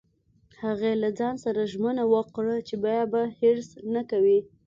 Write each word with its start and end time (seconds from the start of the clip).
هغې 0.63 0.91
له 1.01 1.09
ځان 1.19 1.35
سره 1.43 1.69
ژمنه 1.71 2.03
وکړه 2.13 2.55
چې 2.67 2.75
بیا 2.85 3.01
به 3.13 3.21
حرص 3.37 3.69
نه 3.93 4.01
کوي 4.09 4.39